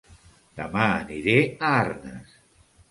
Dema 0.61 0.81
aniré 0.95 1.37
a 1.45 1.73
Arnes 1.85 2.37